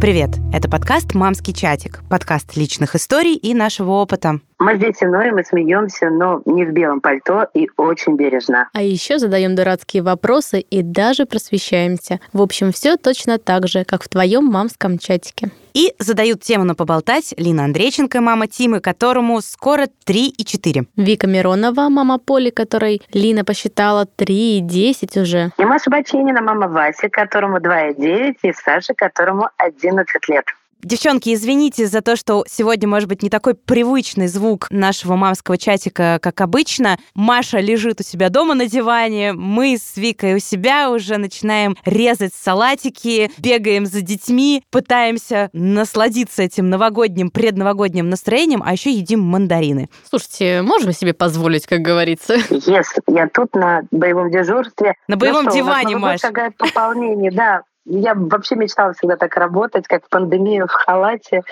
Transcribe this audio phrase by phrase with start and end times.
[0.00, 0.30] Привет!
[0.50, 4.40] Это подкаст «Мамский чатик», подкаст личных историй и нашего опыта.
[4.60, 8.68] Мы здесь иной, мы смеемся, но не в белом пальто и очень бережно.
[8.74, 12.20] А еще задаем дурацкие вопросы и даже просвещаемся.
[12.34, 15.50] В общем, все точно так же, как в твоем мамском чатике.
[15.72, 20.84] И задают тему на поболтать Лина Андрейченко, мама Тимы, которому скоро 3 и 4.
[20.94, 25.52] Вика Миронова, мама Поли, которой Лина посчитала 3 и 10 уже.
[25.56, 30.44] И Маша Баченина, мама Васи, которому 2 и 9, и Саша, которому 11 лет.
[30.82, 36.18] Девчонки, извините за то, что сегодня, может быть, не такой привычный звук нашего мамского чатика,
[36.22, 36.98] как обычно.
[37.14, 42.32] Маша лежит у себя дома на диване, мы с Викой у себя уже начинаем резать
[42.34, 49.90] салатики, бегаем за детьми, пытаемся насладиться этим новогодним, предновогодним настроением, а еще едим мандарины.
[50.08, 52.36] Слушайте, можем себе позволить, как говорится.
[52.50, 54.94] Yes, я тут на боевом дежурстве.
[55.08, 56.20] На боевом ну что, диване, у нас Маш.
[56.20, 57.62] шагает пополнение, да.
[57.86, 61.42] Я вообще мечтала всегда так работать, как в пандемию в халате.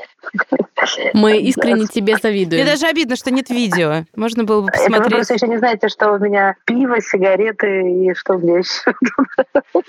[1.14, 2.66] Мы искренне тебе Мне завидуем.
[2.66, 4.04] даже обидно, что нет видео.
[4.14, 5.14] Можно было бы Это вы посмотреть.
[5.14, 8.92] просто еще не знаете, что у меня пиво, сигареты и что у меня еще.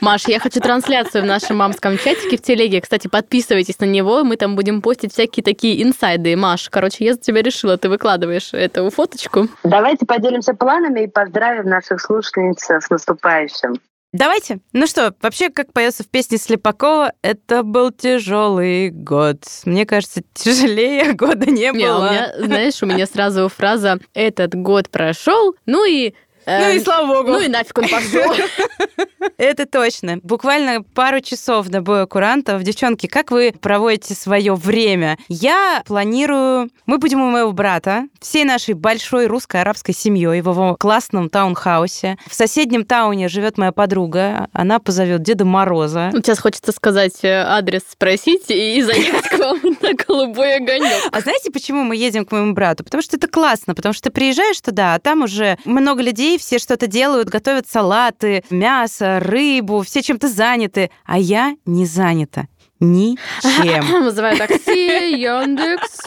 [0.01, 2.81] Маш, я хочу трансляцию в нашем мамском чатике в телеге.
[2.81, 6.35] Кстати, подписывайтесь на него, мы там будем постить всякие такие инсайды.
[6.35, 9.47] Маш, короче, я за тебя решила, ты выкладываешь эту фоточку.
[9.63, 13.75] Давайте поделимся планами и поздравим наших слушательниц с наступающим.
[14.11, 14.59] Давайте.
[14.73, 19.43] Ну что, вообще, как поется в песне Слепакова, это был тяжелый год.
[19.65, 22.09] Мне кажется, тяжелее года не Не, у было.
[22.09, 26.13] меня, знаешь, у меня сразу фраза «этот год прошел», ну и...
[26.49, 27.31] Ну и слава богу.
[27.31, 28.33] Ну и нафиг он пошел.
[29.37, 30.19] Это точно.
[30.23, 32.63] Буквально пару часов до боя курантов.
[32.63, 35.17] Девчонки, как вы проводите свое время?
[35.27, 36.69] Я планирую...
[36.85, 42.17] Мы будем у моего брата, всей нашей большой русско-арабской семьей в его классном таунхаусе.
[42.27, 44.47] В соседнем тауне живет моя подруга.
[44.53, 46.09] Она позовет Деда Мороза.
[46.13, 50.91] Сейчас хочется сказать э, адрес, спросить и заехать к вам на голубой огонек.
[51.11, 52.83] А знаете, почему мы едем к моему брату?
[52.83, 56.59] Потому что это классно, потому что ты приезжаешь туда, а там уже много людей, все
[56.59, 62.47] что-то делают, готовят салаты, мясо, рыбу, все чем-то заняты, а я не занята.
[62.79, 64.03] Ничем.
[64.03, 65.99] Вызываю такси, Яндекс.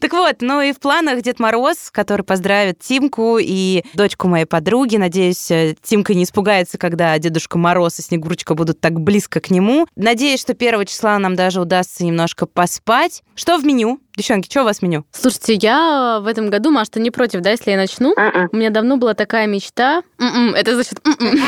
[0.00, 4.96] Так вот, ну и в планах Дед Мороз, который поздравит Тимку и дочку моей подруги.
[4.96, 9.86] Надеюсь, э, Тимка не испугается, когда Дедушка Мороз и Снегурочка будут так близко к нему.
[9.96, 13.22] Надеюсь, что первого числа нам даже удастся немножко поспать.
[13.34, 14.00] Что в меню?
[14.16, 15.04] Девчонки, что у вас меню?
[15.10, 18.14] Слушайте, я в этом году, Маш, ты не против, да, если я начну?
[18.52, 20.02] У меня давно была такая мечта.
[20.20, 21.00] М-м, Это значит...
[21.04, 21.40] м-м.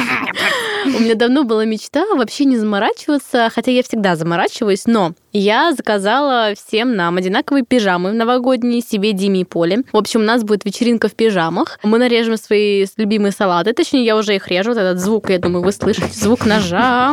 [0.86, 6.52] У меня давно была мечта вообще не заморачиваться, хотя я всегда заморачиваюсь, но я заказала
[6.56, 9.82] всем нам одинаковые пижамы новогодние, себе, Диме и Поле.
[9.92, 11.78] В общем, у нас будет вечеринка в пижамах.
[11.82, 15.64] Мы нарежем свои любимые салаты, точнее, я уже их режу, вот этот звук, я думаю,
[15.64, 17.12] вы слышите, звук ножа.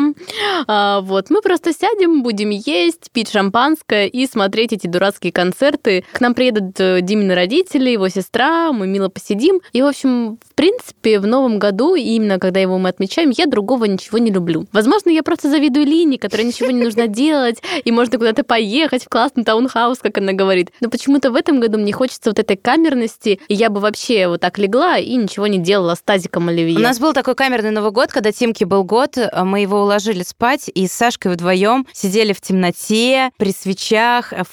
[0.68, 6.06] А, Вот, мы просто сядем, будем есть, пить шампанское и смотреть эти дурацкие концерты.
[6.14, 9.60] К нам приедут э, Димины родители, его сестра, мы мило посидим.
[9.74, 13.86] И, в общем, в принципе, в новом году, именно когда его мы отмечаем, я другого
[13.86, 14.66] ничего не люблю.
[14.72, 19.10] Возможно, я просто завидую Лине, которой ничего не нужно делать, и можно куда-то поехать в
[19.10, 20.72] классный таунхаус, как она говорит.
[20.80, 24.40] Но почему-то в этом году мне хочется вот этой камерности, и я бы вообще вот
[24.40, 26.78] так легла и ничего не делала с тазиком оливье.
[26.78, 30.24] У нас был такой камерный Новый год, когда Тимке был год, э, мы его уложили
[30.24, 34.44] спать, и с Сашкой вдвоем сидели в темноте, при свечах, э,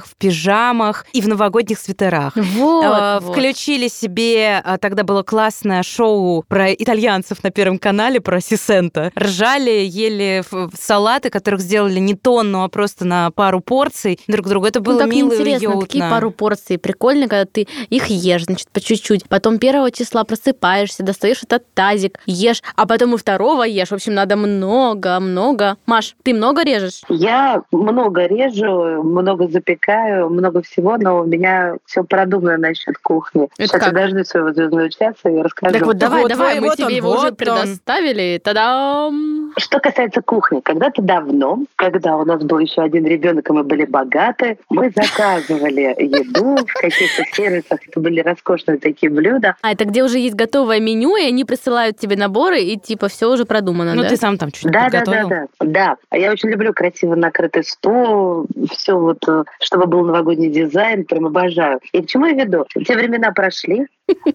[0.00, 2.36] фонариках, в пижамах и в новогодних свитерах.
[2.36, 3.32] Вот, Э, вот.
[3.32, 9.10] Включили себе, э, тогда было классное шоу про итальянцев на Первом канале, про Сисента.
[9.18, 10.42] Ржали, ели
[10.78, 14.66] салаты, которых сделали не тонну, а просто на пару порций друг другу.
[14.66, 15.86] Это было ну, так мило и интересно, уютно.
[15.86, 16.78] такие пару порций.
[16.78, 19.28] Прикольно, когда ты их ешь, значит, по чуть-чуть.
[19.28, 23.88] Потом первого числа просыпаешься, достаешь этот тазик, ешь, а потом и второго ешь.
[23.88, 25.76] В общем, надо много-много.
[25.86, 27.02] Маш, ты много режешь?
[27.08, 29.89] Я много режу, много запекаю,
[30.28, 33.48] много всего, но у меня все продумано насчет кухни.
[33.58, 33.86] Это Сейчас как?
[33.86, 35.72] я дождусь своего звездного часа и расскажу.
[35.74, 37.36] Так вот, давай, вот давай, мы вот тебе он, его вот уже он.
[37.36, 38.40] предоставили.
[38.42, 39.29] Та-дам!
[39.58, 43.84] Что касается кухни, когда-то давно, когда у нас был еще один ребенок, и мы были
[43.84, 47.80] богаты, мы заказывали еду в каких-то сервисах.
[47.86, 49.56] Это были роскошные такие блюда.
[49.62, 53.30] А это где уже есть готовое меню, и они присылают тебе наборы, и типа все
[53.30, 54.08] уже продумано, Ну, да?
[54.08, 55.96] ты сам там что-нибудь Да, да, да, да, да.
[56.10, 61.26] А я очень люблю красиво накрытый стол, все вот, э, чтобы был новогодний дизайн, прям
[61.26, 61.80] обожаю.
[61.92, 62.66] И к чему я веду?
[62.86, 63.86] Те времена прошли,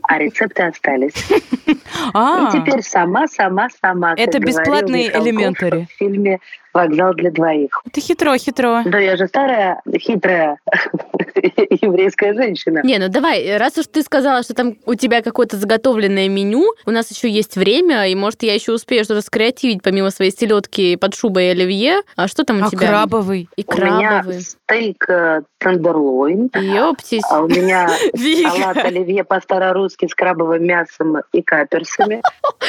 [0.03, 1.13] а рецепты остались.
[2.13, 4.13] А, И теперь сама, сама, сама.
[4.17, 5.87] Это бесплатные элементари.
[5.89, 6.39] В фильме
[6.75, 7.81] «Вокзал для двоих».
[7.87, 8.83] это хитро, хитро.
[8.85, 10.57] Да, я же старая, хитрая
[11.35, 12.81] еврейская женщина.
[12.83, 16.91] Не, ну давай, раз уж ты сказала, что там у тебя какое-то заготовленное меню, у
[16.91, 21.15] нас еще есть время, и может я еще успею что-то скреативить помимо своей селедки под
[21.15, 22.01] шубой и оливье.
[22.15, 22.87] А что там у А тебя?
[22.87, 23.47] крабовый?
[23.55, 24.41] И У меня крабовый.
[24.41, 27.23] стейк э, тендерлойн, Ёптись.
[27.29, 27.89] а у меня
[28.51, 32.21] салат оливье по-старорусски с крабовым мясом и каперсами.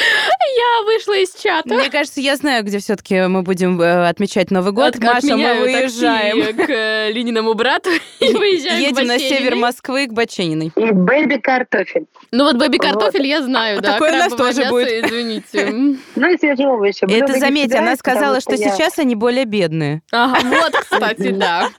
[0.57, 1.67] Я вышла из чата.
[1.73, 4.95] Мне кажется, я знаю, где все-таки мы будем э, отмечать Новый год.
[4.95, 6.41] От- Маша, мы отменяю выезжаем.
[6.43, 7.89] такси к э, Лининому брату
[8.19, 10.71] и выезжаем Едем на север Москвы к Бачениной.
[10.75, 12.05] И бэби-картофель.
[12.31, 12.85] Ну вот бэби Вот.
[12.85, 13.93] картофель я знаю, А да.
[13.93, 15.05] такое у нас тоже мясо, будет.
[15.05, 15.65] Извините.
[16.15, 17.05] Ну и свежие овощи.
[17.09, 20.01] Это заметь, она сказала, что я- сейчас они более бедные.
[20.11, 21.69] Ага, вот, кстати, да.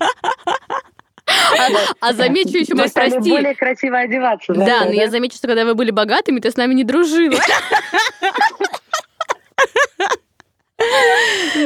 [1.27, 1.69] А,
[2.01, 3.31] а замечу еще, Мы прости.
[3.31, 4.55] более красиво одеваться.
[4.55, 7.37] Да, но я замечу, что когда вы были богатыми, ты с нами не дружила.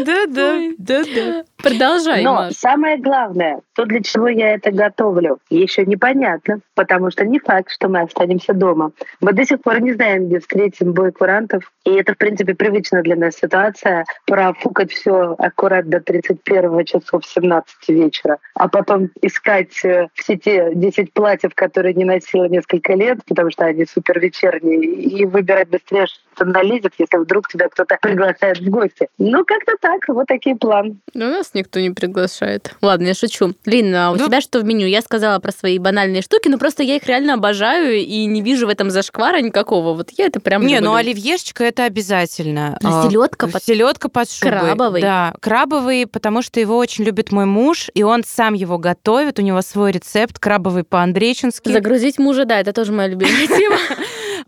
[0.05, 1.44] Да-да, да-да.
[1.59, 2.55] Продолжай, Но Маш.
[2.55, 7.88] самое главное, то, для чего я это готовлю, еще непонятно, потому что не факт, что
[7.88, 8.93] мы останемся дома.
[9.20, 13.02] Мы до сих пор не знаем, где встретим бой курантов, и это, в принципе, привычная
[13.02, 20.11] для нас ситуация, профукать все аккурат до 31 часов 17 вечера, а потом искать в
[20.23, 25.69] сети 10 платьев, которые не носила несколько лет, потому что они супер вечерние, и выбирать
[25.70, 29.08] быстрее, что налезет, если вдруг тебя кто-то приглашает в гости.
[29.19, 30.96] Ну, как-то так, вот такие планы.
[31.14, 32.76] Ну, нас никто не приглашает.
[32.81, 33.55] Ладно, я шучу.
[33.73, 34.87] Лин, а у Ну- тебя что в меню?
[34.87, 38.67] Я сказала про свои банальные штуки, но просто я их реально обожаю и не вижу
[38.67, 39.95] в этом зашквара никакого.
[39.95, 40.91] Вот я это прям Не, люблю.
[40.91, 42.79] ну оливьешечка это обязательно.
[42.85, 44.59] А селедка под- Селедка под шубой.
[44.61, 45.01] Крабовый?
[45.01, 49.39] Да, крабовый, потому что его очень любит мой муж, и он сам его готовит.
[49.39, 51.71] У него свой рецепт крабовый по-андрейчински.
[51.73, 53.77] Загрузить мужа, да, это тоже моя любимая тема.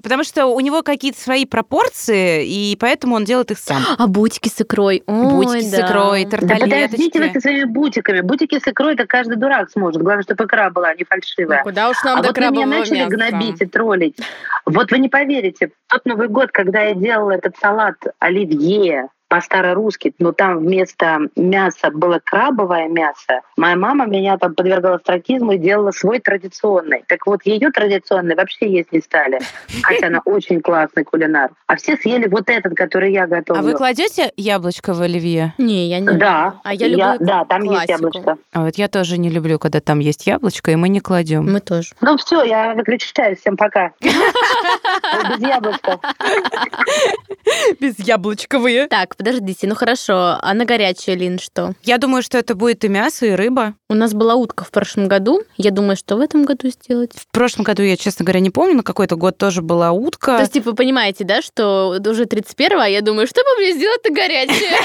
[0.04, 3.82] Потому что у него какие-то свои пропорции, и поэтому он делает их сам.
[3.98, 5.02] А бутики с икрой.
[5.06, 5.86] Ой, Бутики с да.
[5.88, 6.70] икрой, Да тарталеточки.
[6.84, 8.20] подождите вы со своими бутиками.
[8.20, 10.02] Бутики с икрой это каждый дурак сможет.
[10.02, 11.62] Главное, чтобы икра была, а не Ну, фальшивая.
[11.62, 13.10] куда уж нам а до вот вы меня начали мяса.
[13.10, 14.16] гнобить и троллить.
[14.66, 20.14] Вот вы не поверите, в тот Новый год, когда я делала этот салат оливье по-старорусски,
[20.20, 25.90] но там вместо мяса было крабовое мясо, моя мама меня там подвергала стракизму и делала
[25.90, 27.02] свой традиционный.
[27.08, 29.40] Так вот, ее традиционный вообще есть не стали.
[29.82, 31.50] Хотя она очень классный кулинар.
[31.66, 33.60] А все съели вот этот, который я готовлю.
[33.60, 35.52] А вы кладете яблочко в оливье?
[35.58, 36.12] Не, я не.
[36.16, 37.92] Да, А я люблю да, там есть классику.
[37.92, 38.38] яблочко.
[38.52, 41.52] А вот я тоже не люблю, когда там есть яблочко, и мы не кладем.
[41.52, 41.90] Мы тоже.
[42.00, 43.34] Ну все, я выключаю.
[43.36, 43.90] Всем пока.
[44.00, 45.98] Без яблочка.
[47.80, 48.86] Без яблочковые.
[48.86, 50.38] Так, подождите, ну хорошо.
[50.40, 51.72] А на горячее, Лин, что?
[51.82, 53.74] Я думаю, что это будет и мясо, и рыба.
[53.88, 55.42] У нас была утка в прошлом году.
[55.56, 57.12] Я думаю, что в этом году сделать.
[57.14, 60.36] В прошлом году я, честно говоря, не помню, но какой-то год тоже была утка.
[60.36, 63.72] То есть, типа, вы понимаете, да, что уже 31 а я думаю, что бы мне
[63.72, 64.76] сделать-то горячее?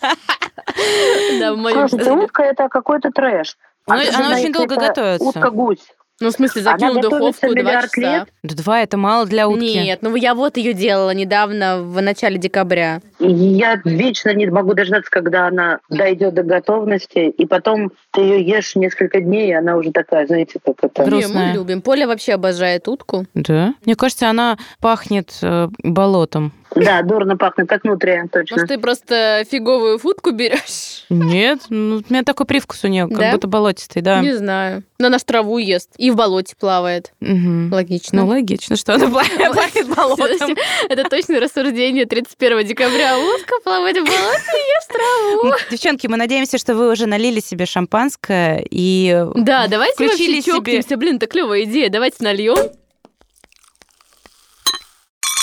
[1.40, 3.56] Да, в моем Слушайте, утка это какой-то трэш.
[3.86, 5.24] Она- Особенно, она очень долго готовится.
[5.26, 5.82] Утка-гусь.
[6.20, 8.00] Ну, в смысле, Она закинул в готовится духовку 2 миллиард часа.
[8.00, 8.28] лет.
[8.42, 9.78] Да Два это мало для утки.
[9.78, 13.00] Нет, ну я вот ее делала недавно, в начале декабря.
[13.20, 18.74] Я вечно не могу дождаться, когда она дойдет до готовности, и потом ты ее ешь
[18.74, 21.04] несколько дней, и она уже такая, знаете, как это...
[21.04, 21.48] Грустная.
[21.50, 21.82] мы любим.
[21.82, 23.26] Поля вообще обожает утку.
[23.34, 23.74] Да?
[23.84, 26.52] Мне кажется, она пахнет э, болотом.
[26.84, 28.56] Да, дурно пахнет, как нутрия, точно.
[28.56, 31.04] Может, ты просто фиговую футку берешь?
[31.08, 33.32] Нет, ну, у меня такой привкус у нее, как Да?
[33.32, 34.20] будто болотистый, да.
[34.20, 34.82] Не знаю.
[34.98, 35.90] Но она ж траву ест.
[35.96, 37.12] И в болоте плавает.
[37.20, 37.72] Мгм.
[37.72, 38.22] Логично.
[38.22, 40.56] Ну, логично, что она пла- пахнет болотом.
[40.88, 43.16] Это точно рассуждение 31 декабря.
[43.18, 45.48] Утка плавает в болоте и ест траву.
[45.50, 50.42] М, Девчонки, мы надеемся, что вы уже налили себе шампанское и Да, давайте Включили вообще
[50.42, 50.96] себе- чокнемся.
[50.96, 51.90] Блин, это клевая идея.
[51.90, 52.56] Давайте нальем.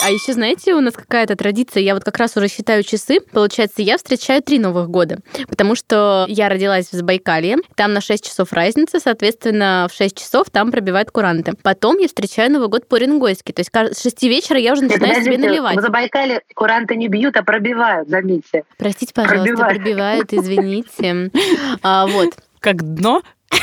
[0.04, 3.82] А еще, знаете, у нас какая-то традиция, я вот как раз уже считаю часы, получается,
[3.82, 8.52] я встречаю три Новых года, потому что я родилась в Забайкалье, там на 6 часов
[8.52, 11.54] разница, соответственно, в 6 часов там пробивают куранты.
[11.64, 15.24] Потом я встречаю Новый год по-рингойски, то есть с 6 вечера я уже Нет, начинаю
[15.24, 15.78] себе наливать.
[15.78, 18.64] В Забайкале куранты не бьют, а пробивают, заметьте.
[18.78, 20.28] Простите, пожалуйста, Пробивает.
[20.28, 21.32] пробивает, извините.
[21.82, 22.30] А, вот.
[22.60, 23.22] как дно.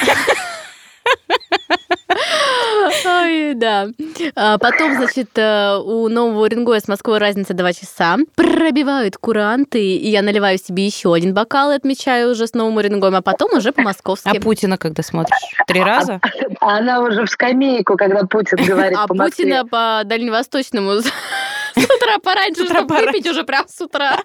[3.04, 3.88] Ой, да.
[4.34, 8.16] А потом, значит, э, у нового Уренгоя с Москвой разница 2 часа.
[8.34, 13.16] Пробивают куранты, и я наливаю себе еще один бокал и отмечаю уже с новым Уренгоем,
[13.16, 14.38] а потом уже А по-московски.
[14.38, 15.36] Путина когда смотришь?
[15.66, 16.20] Три раза?
[16.60, 19.14] А она уже в скамейку, когда Путин говорит А по.
[19.14, 21.06] Путина по дальневосточному с
[21.76, 24.18] утра пораньше, чтобы выпить уже прям с утра.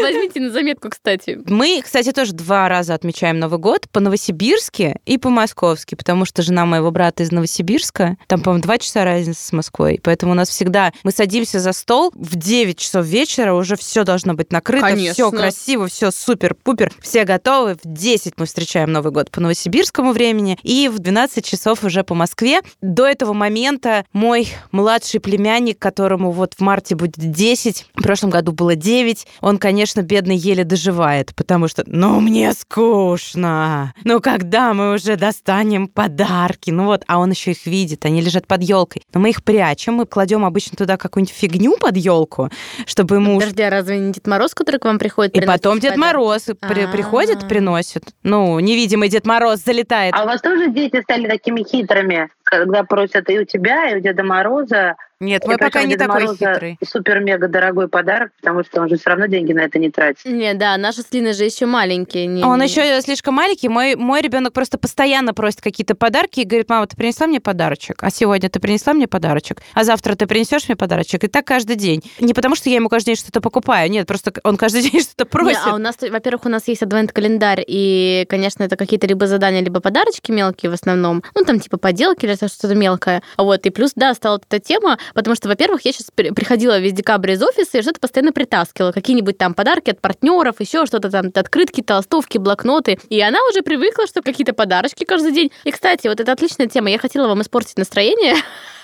[0.00, 1.38] Возьмите на заметку, кстати.
[1.46, 6.90] Мы, кстати, тоже два раза отмечаем Новый год по-новосибирски и по-московски, потому что жена моего
[6.90, 11.10] брата из Новосибирска, там, по-моему, два часа разницы с Москвой, поэтому у нас всегда мы
[11.10, 15.12] садимся за стол в 9 часов вечера, уже все должно быть накрыто, Конечно.
[15.14, 17.74] все красиво, все супер-пупер, все готовы.
[17.74, 22.14] В 10 мы встречаем Новый год по новосибирскому времени и в 12 часов уже по
[22.14, 22.60] Москве.
[22.80, 28.52] До этого момента мой младший племянник, которому вот в марте будет 10, в прошлом году
[28.52, 33.92] было 9, он, конечно, бедный еле доживает, потому что, ну, мне скучно.
[34.04, 36.70] Ну, когда мы уже достанем подарки?
[36.70, 39.02] Ну вот, а он еще их видит, они лежат под елкой.
[39.14, 42.50] Но мы их прячем, мы кладем обычно туда какую-нибудь фигню под елку,
[42.86, 43.36] чтобы ему...
[43.36, 45.36] уж- Подожди, а разве не Дед Мороз, который к вам приходит?
[45.36, 45.96] И потом Дед?
[45.96, 46.92] Мороз при- А-а-а.
[46.92, 48.04] приходит, приносит.
[48.22, 50.14] Ну, невидимый Дед Мороз залетает.
[50.16, 54.00] А у вас тоже дети стали такими хитрыми, когда просят и у тебя, и у
[54.00, 54.96] Деда Мороза.
[55.20, 56.78] Нет, мой пока не Деда такой Мороза хитрый.
[56.82, 60.24] Супер-мега дорогой подарок, потому что он же все равно деньги на это не тратит.
[60.24, 62.26] Не, да, наши с Линой же еще маленькие.
[62.26, 63.68] Не, Он не- еще слишком маленький.
[63.68, 68.02] Мой, мой ребенок просто постоянно просит какие-то подарки и говорит, мама, ты принесла мне подарочек?
[68.02, 69.60] А сегодня ты принесла мне подарочек?
[69.74, 71.24] А завтра ты принесешь мне подарочек?
[71.24, 72.02] И так каждый день.
[72.18, 73.90] Не потому, что я ему каждый день что-то покупаю.
[73.90, 75.60] Нет, просто он каждый день что-то Не, просит.
[75.66, 79.80] а у нас, во-первых, у нас есть адвент-календарь, и, конечно, это какие-то либо задания, либо
[79.80, 81.22] подарочки мелкие в основном.
[81.34, 83.22] Ну, там, типа, поделки или что-то мелкое.
[83.36, 87.32] Вот, и плюс, да, стала эта тема, потому что, во-первых, я сейчас приходила весь декабрь
[87.32, 88.92] из офиса и что-то постоянно притаскивала.
[88.92, 92.98] Какие-нибудь там подарки от партнеров, еще что-то там, открытки, толстовки, блокноты.
[93.08, 95.50] И она уже привыкла, что какие-то подарочки каждый день.
[95.64, 96.90] И, кстати, вот это отличная тема.
[96.90, 98.36] Я хотела вам испортить настроение.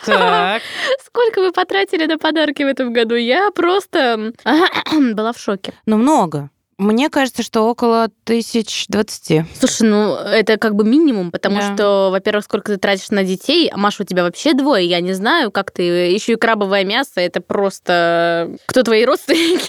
[0.04, 0.62] Так.
[1.06, 3.14] Сколько вы потратили на подарки в этом году?
[3.14, 4.32] Я просто
[5.14, 5.72] была в шоке.
[5.86, 6.50] Ну, много.
[6.78, 9.44] Мне кажется, что около тысяч двадцати.
[9.58, 11.74] Слушай, ну это как бы минимум, потому Да.
[11.74, 15.14] что, во-первых, сколько ты тратишь на детей, а Маша, у тебя вообще двое, я не
[15.14, 18.58] знаю, как ты, еще и крабовое мясо, это просто...
[18.66, 19.64] Кто твои родственники?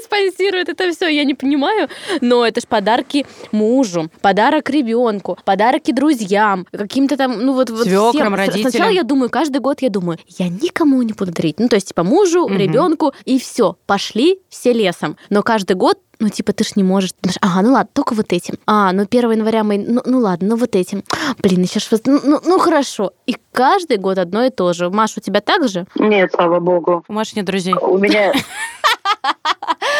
[0.04, 1.88] Спонсирует это все, я не понимаю,
[2.22, 7.68] но это ж подарки мужу, подарок ребенку, подарки друзьям, каким-то там, ну вот...
[7.68, 8.34] вот Свёкрам, всем.
[8.34, 8.70] С- родителям.
[8.70, 11.88] Сначала я думаю, каждый год я думаю, я никому не буду дарить, ну то есть
[11.88, 15.18] типа мужу, ребенку, и все, пошли все лесом.
[15.28, 17.10] Но каждый год ну, типа, ты ж не можешь.
[17.40, 18.54] Ага, ну ладно, только вот этим.
[18.66, 19.78] А, ну 1 января мы...
[19.78, 21.02] Ну, ну ладно, ну вот этим.
[21.42, 21.86] Блин, еще ж...
[22.06, 23.12] Ну, ну, ну, хорошо.
[23.26, 24.90] И каждый год одно и то же.
[24.90, 25.86] Маш, у тебя так же?
[25.96, 27.04] Нет, слава богу.
[27.08, 27.74] У Маши нет друзей.
[27.74, 28.32] У меня...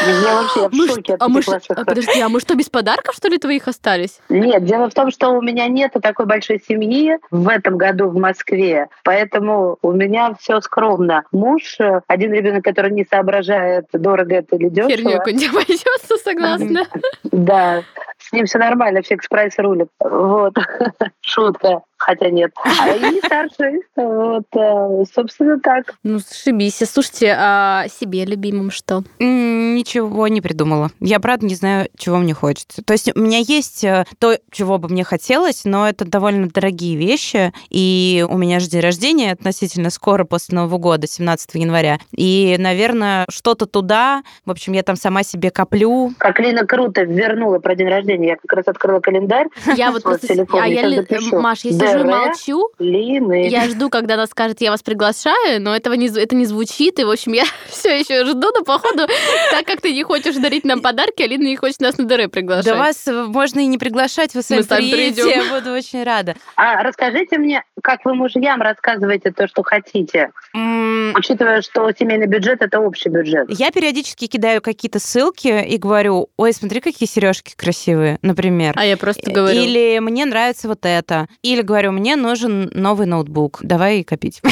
[0.07, 1.63] Я вообще в Мы шоке от а мы ваших...
[1.71, 4.21] а, подожди, а мы что, без подарков, что ли, твоих остались?
[4.29, 8.17] Нет, дело в том, что у меня нет такой большой семьи в этом году в
[8.17, 11.25] Москве, поэтому у меня все скромно.
[11.33, 15.19] Муж, э, один ребенок, который не соображает, дорого это или Херню дешево.
[15.19, 16.87] какую-нибудь обойдется, согласна.
[17.25, 17.83] Да,
[18.19, 19.89] с ним все нормально, фикс прайс рулит.
[20.01, 20.55] Вот,
[21.21, 22.53] шутка, хотя нет.
[22.79, 25.95] А и старший, вот, э, собственно, так.
[26.03, 26.83] Ну, шибись.
[26.87, 29.03] Слушайте, а себе любимым что?
[29.19, 30.91] Ничего не придумала.
[31.01, 32.83] Я, правда, не знаю, чего мне хочется.
[32.83, 36.97] То есть у меня есть э, то, чего бы мне хотелось, но это довольно дорогие
[36.97, 37.53] вещи.
[37.71, 41.99] И у меня же день рождения относительно скоро после Нового года, 17 января.
[42.13, 44.23] И, наверное, что-то туда.
[44.45, 46.13] В общем, я там сама себе коплю.
[46.19, 48.29] Как Лина круто вернула про день рождения.
[48.29, 49.49] Я как раз открыла календарь.
[49.77, 50.29] Я вот просто...
[50.29, 50.87] телефон, А я.
[51.33, 53.49] Маш, я сижу и молчу, Лины.
[53.49, 56.99] Я жду, когда она скажет, я вас приглашаю, но этого не, это не звучит.
[56.99, 59.07] И, в общем, я все еще жду, но, походу,
[59.51, 62.65] так как ты не хочешь дарить нам подарки, Алина не хочет нас на ДР приглашать.
[62.67, 65.45] Да вас э, можно и не приглашать, вы сами сами приедете, придем.
[65.45, 66.35] я буду очень рада.
[66.57, 72.63] А расскажите мне, как вы мужьям рассказываете то, что хотите, М, учитывая, что семейный бюджет
[72.63, 73.47] это общий бюджет.
[73.49, 78.73] Я периодически кидаю какие-то ссылки и говорю, ой, смотри, какие сережки красивые, например.
[78.77, 79.59] А я просто говорю.
[79.61, 81.29] Или мне нравится вот это.
[81.43, 83.61] Или говорю, мне нужен новый ноутбук.
[83.63, 84.41] Давай копить.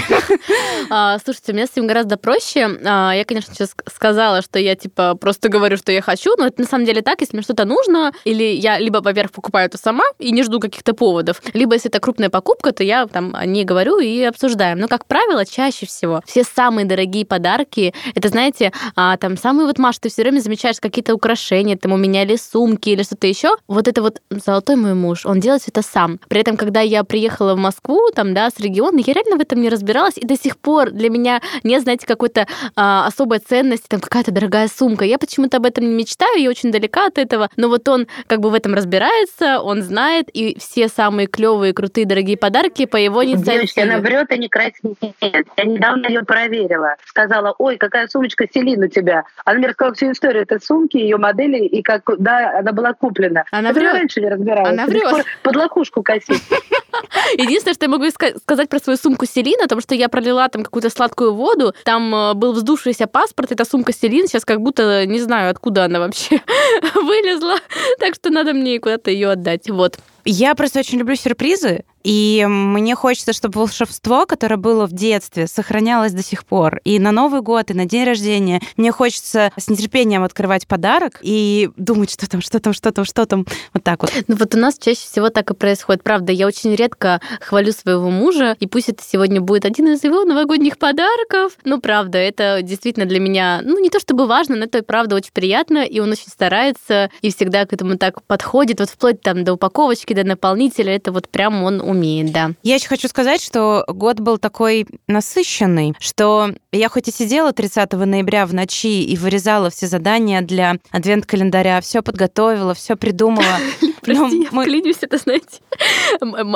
[0.90, 2.68] А, слушайте, у меня с этим гораздо проще.
[2.84, 6.60] А, я, конечно, сейчас сказала, что я, типа, просто говорю, что я хочу, но это
[6.60, 10.04] на самом деле так, если мне что-то нужно, или я либо, во-первых, покупаю это сама
[10.18, 13.64] и не жду каких-то поводов, либо, если это крупная покупка, то я там о ней
[13.64, 14.78] говорю и обсуждаем.
[14.78, 19.78] Но, как правило, чаще всего все самые дорогие подарки, это, знаете, а, там, самые вот,
[19.78, 23.56] Маш, ты все время замечаешь какие-то украшения, там, у меня или сумки, или что-то еще.
[23.68, 26.20] Вот это вот золотой мой муж, он делает это сам.
[26.28, 29.60] При этом, когда я приехала в Москву, там, да, с региона, я реально в этом
[29.60, 34.00] не разбиралась, и до сих пор для меня нет, знаете, какой-то а, особой ценности, там,
[34.00, 35.04] какая-то дорогая сумка.
[35.04, 38.40] Я почему-то об этом не мечтаю, я очень далека от этого, но вот он как
[38.40, 43.22] бы в этом разбирается, он знает, и все самые клевые, крутые, дорогие подарки по его
[43.22, 45.46] Девочки, она врет и не краснеет.
[45.56, 46.96] Я недавно ее проверила.
[47.04, 49.22] Сказала, ой, какая сумочка Селин у тебя.
[49.44, 53.44] Она мне рассказала всю историю этой сумки, ее модели и как да, она была куплена.
[53.52, 53.92] Она врет.
[53.92, 54.72] раньше не разбиралась.
[54.72, 55.24] Она врет.
[55.44, 56.42] Под лакушку косить.
[57.36, 60.64] Единственное, что я могу ска- сказать про свою сумку Селина, потому что я пролила там
[60.64, 65.20] какую-то сладкую воду, там э, был вздувшийся паспорт, это сумка Селин, сейчас как будто не
[65.20, 66.40] знаю, откуда она вообще
[66.94, 67.56] вылезла,
[67.98, 69.68] так что надо мне куда-то ее отдать.
[69.70, 69.98] Вот.
[70.24, 76.12] Я просто очень люблю сюрпризы, и мне хочется, чтобы волшебство, которое было в детстве, сохранялось
[76.12, 76.80] до сих пор.
[76.84, 81.70] И на Новый год, и на день рождения мне хочется с нетерпением открывать подарок и
[81.76, 83.46] думать, что там, что там, что там, что там.
[83.72, 84.12] Вот так вот.
[84.28, 86.02] Ну вот у нас чаще всего так и происходит.
[86.02, 90.24] Правда, я очень редко хвалю своего мужа, и пусть это сегодня будет один из его
[90.24, 91.56] новогодних подарков.
[91.64, 95.32] Ну, правда, это действительно для меня, ну, не то чтобы важно, но это, правда, очень
[95.32, 99.54] приятно, и он очень старается, и всегда к этому так подходит, вот вплоть там до
[99.54, 102.52] упаковочки, до наполнителя, это вот прям он умеет, да.
[102.62, 107.92] Я еще хочу сказать, что год был такой насыщенный, что я хоть и сидела 30
[107.92, 113.44] ноября в ночи и вырезала все задания для адвент-календаря, все подготовила, все придумала.
[114.02, 114.64] Прости, я мы...
[114.64, 115.60] вклинюсь, это, знаете,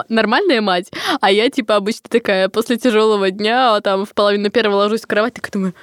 [0.09, 0.91] нормальная мать,
[1.21, 5.07] а я, типа, обычно такая, после тяжелого дня, а там в половину первого ложусь в
[5.07, 5.75] кровать, так думаю,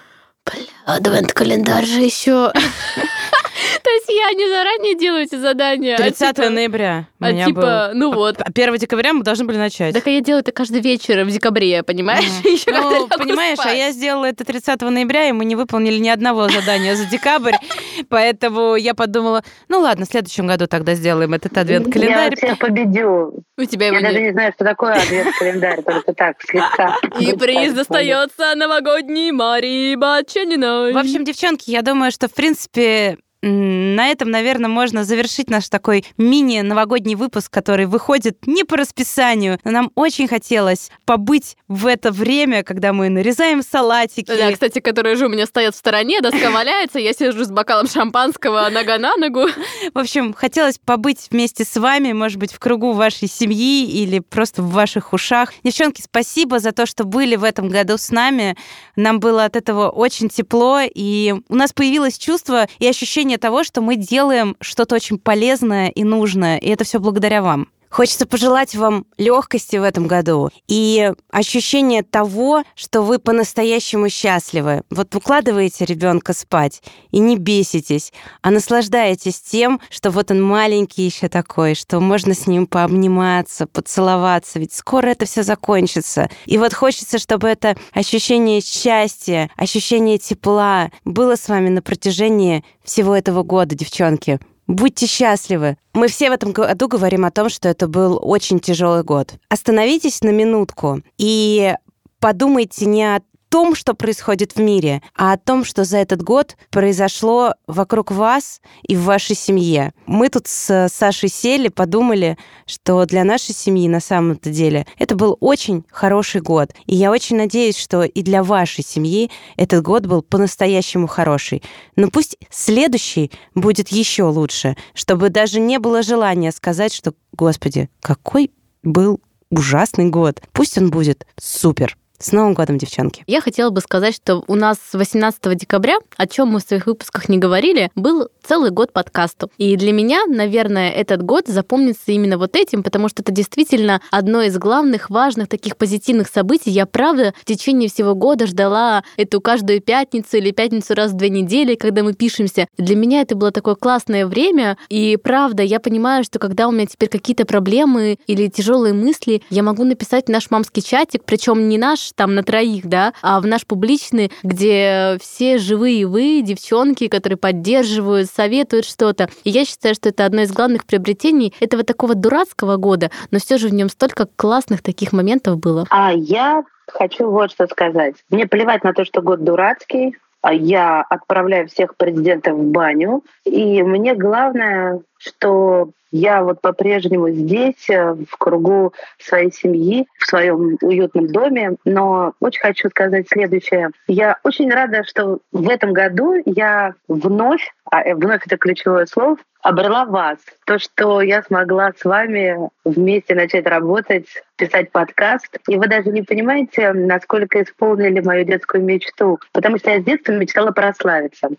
[0.45, 2.51] бля, адвент-календарь же еще.
[3.83, 5.97] То есть я не заранее делаю эти задания.
[5.97, 7.07] 30 а типа, ноября.
[7.19, 7.99] А типа, был.
[7.99, 8.41] ну вот.
[8.41, 9.93] 1 а декабря мы должны были начать.
[9.93, 12.25] Так я делаю это каждый вечер в декабре, понимаешь?
[12.43, 13.73] Еще ну, понимаешь, спать.
[13.73, 17.55] а я сделала это 30 ноября, и мы не выполнили ни одного задания за декабрь.
[18.09, 22.35] Поэтому я подумала, ну ладно, в следующем году тогда сделаем этот адвент-календарь.
[22.41, 23.43] Я всех победю.
[23.57, 26.95] У тебя его Я даже не знаю, что такое адвент-календарь, только так, слегка.
[27.19, 30.93] И приз достается новогодний Марии Бачаниной.
[30.93, 36.03] В общем, девчонки, я думаю, что, в принципе, на этом, наверное, можно завершить наш такой
[36.17, 42.63] мини-новогодний выпуск, который выходит не по расписанию, но нам очень хотелось побыть в это время,
[42.63, 44.25] когда мы нарезаем салатики.
[44.25, 47.87] Да, кстати, которые же у меня стоят в стороне, доска валяется, я сижу с бокалом
[47.87, 49.47] шампанского нога на ногу.
[49.93, 54.63] В общем, хотелось побыть вместе с вами, может быть, в кругу вашей семьи или просто
[54.63, 55.53] в ваших ушах.
[55.63, 58.57] Девчонки, спасибо за то, что были в этом году с нами.
[58.95, 63.63] Нам было от этого очень тепло, и у нас появилось чувство и ощущение ощущение того,
[63.63, 67.67] что мы делаем что-то очень полезное и нужное, и это все благодаря вам.
[67.95, 74.81] Хочется пожелать вам легкости в этом году и ощущение того, что вы по-настоящему счастливы.
[74.89, 78.11] Вот укладываете ребенка спать и не беситесь,
[78.41, 84.59] а наслаждаетесь тем, что вот он маленький еще такой, что можно с ним пообниматься, поцеловаться,
[84.59, 86.29] ведь скоро это все закончится.
[86.47, 93.15] И вот хочется, чтобы это ощущение счастья, ощущение тепла было с вами на протяжении всего
[93.15, 94.41] этого года, девчонки.
[94.67, 95.77] Будьте счастливы.
[95.93, 99.33] Мы все в этом году говорим о том, что это был очень тяжелый год.
[99.49, 101.75] Остановитесь на минутку и
[102.19, 103.21] подумайте не о
[103.55, 108.59] том, что происходит в мире, а о том, что за этот год произошло вокруг вас
[108.83, 109.93] и в вашей семье.
[110.07, 115.37] Мы тут с Сашей сели, подумали, что для нашей семьи на самом-то деле это был
[115.39, 116.73] очень хороший год.
[116.85, 121.63] И я очень надеюсь, что и для вашей семьи этот год был по-настоящему хороший.
[121.95, 128.51] Но пусть следующий будет еще лучше, чтобы даже не было желания сказать, что, господи, какой
[128.83, 130.41] был ужасный год.
[130.51, 131.95] Пусть он будет супер.
[132.17, 133.23] С Новым годом, девчонки!
[133.27, 137.27] Я хотела бы сказать, что у нас 18 декабря, о чем мы в своих выпусках
[137.27, 139.51] не говорили, был целый год подкасту.
[139.57, 144.41] И для меня, наверное, этот год запомнится именно вот этим, потому что это действительно одно
[144.43, 146.71] из главных, важных таких позитивных событий.
[146.71, 151.29] Я, правда, в течение всего года ждала эту каждую пятницу или пятницу раз в две
[151.29, 152.67] недели, когда мы пишемся.
[152.77, 156.85] Для меня это было такое классное время, и правда, я понимаю, что когда у меня
[156.85, 161.77] теперь какие-то проблемы или тяжелые мысли, я могу написать в наш мамский чатик, причем не
[161.77, 167.37] наш там на троих, да, а в наш публичный, где все живые вы, девчонки, которые
[167.37, 169.29] поддерживают, советуют что-то.
[169.43, 173.57] И я считаю, что это одно из главных приобретений этого такого дурацкого года, но все
[173.57, 175.85] же в нем столько классных таких моментов было.
[175.89, 178.15] А я хочу вот что сказать.
[178.29, 180.17] Мне плевать на то, что год дурацкий,
[180.53, 183.23] я отправляю всех президентов в баню.
[183.45, 190.77] И мне главное, что я вот по-прежнему здесь, э, в кругу своей семьи, в своем
[190.81, 191.75] уютном доме.
[191.83, 193.89] Но очень хочу сказать следующее.
[194.07, 199.37] Я очень рада, что в этом году я вновь, а э, вновь это ключевое слово,
[199.61, 200.37] обрела вас.
[200.65, 205.57] То, что я смогла с вами вместе начать работать, писать подкаст.
[205.67, 209.39] И вы даже не понимаете, насколько исполнили мою детскую мечту.
[209.51, 211.49] Потому что я с детства мечтала прославиться.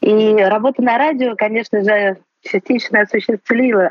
[0.00, 3.90] И работа на радио, конечно же, частично осуществила.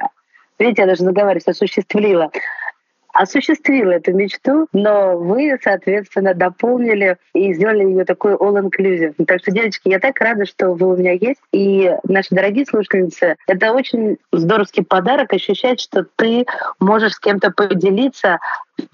[0.58, 2.32] Видите, я даже заговариваюсь, осуществила.
[3.16, 9.14] Осуществила эту мечту, но вы, соответственно, дополнили и сделали ее такой all-inclusive.
[9.26, 11.40] Так что, девочки, я так рада, что вы у меня есть.
[11.54, 16.46] И наши дорогие слушательницы, это очень здоровский подарок ощущать, что ты
[16.80, 18.40] можешь с кем-то поделиться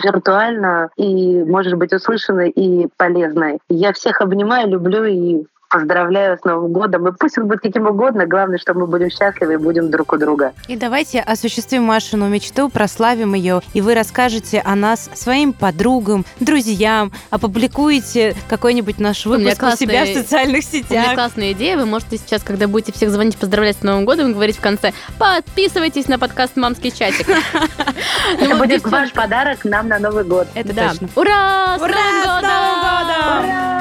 [0.03, 3.57] виртуально и можешь быть услышанной и полезной.
[3.69, 7.07] Я всех обнимаю, люблю и Поздравляю с Новым годом.
[7.07, 10.17] И пусть он будет каким угодно, главное, что мы будем счастливы и будем друг у
[10.17, 10.51] друга.
[10.67, 17.13] И давайте осуществим Машину мечту, прославим ее, и вы расскажете о нас своим подругам, друзьям,
[17.29, 20.89] опубликуете какой-нибудь наш выпуск у, у себя в социальных сетях.
[20.89, 21.77] У меня классная идея.
[21.77, 26.09] Вы можете сейчас, когда будете всех звонить, поздравлять с Новым годом, говорить в конце «Подписывайтесь
[26.09, 27.29] на подкаст «Мамский чатик».
[28.39, 30.47] Это будет ваш подарок нам на Новый год.
[30.53, 31.07] Это точно.
[31.15, 31.77] Ура!
[31.79, 31.95] Ура!
[32.23, 33.80] С Новым годом!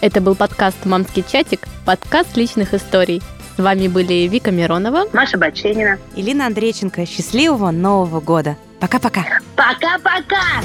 [0.00, 3.20] Это был подкаст «Мамский чатик», подкаст личных историй.
[3.56, 7.04] С вами были Вика Миронова, Маша Баченина, Илина Андрейченко.
[7.04, 8.56] Счастливого Нового года!
[8.80, 9.24] Пока-пока!
[9.56, 10.62] Пока-пока!